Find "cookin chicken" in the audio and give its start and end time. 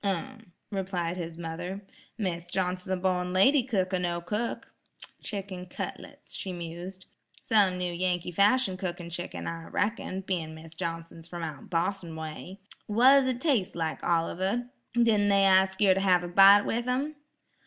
8.77-9.45